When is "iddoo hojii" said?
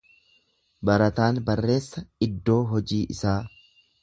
2.29-3.03